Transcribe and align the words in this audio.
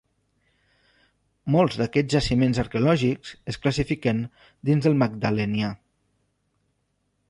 Molts 1.55 1.77
d'aquests 1.81 2.13
jaciments 2.15 2.61
arqueològics 2.65 3.37
es 3.55 3.61
classifiquen 3.67 4.27
dins 4.71 4.89
del 4.89 5.01
Magdalenià. 5.05 5.75